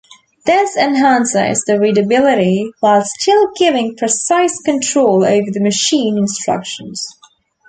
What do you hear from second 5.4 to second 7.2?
the machine instructions.